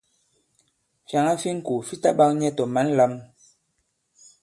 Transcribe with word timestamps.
Fyàŋa 1.07 1.33
fi 1.41 1.49
ŋko 1.57 1.73
fi 1.87 1.95
ta 2.01 2.09
ɓak 2.17 2.31
nyɛ 2.39 2.49
tɔ̀ 2.57 2.67
mǎn 2.73 2.87
lām. 2.97 3.13